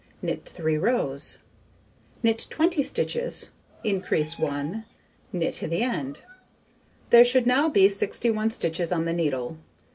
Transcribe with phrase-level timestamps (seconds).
[0.23, 1.37] Knit 3 rows,
[2.23, 3.51] knit 20 stitches,
[3.83, 4.83] increase 1,
[5.31, 6.23] knit to the end.
[7.11, 9.59] There should now be 61 stitches on the needle.